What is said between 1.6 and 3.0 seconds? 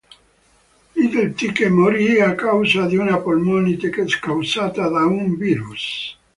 morì a causa di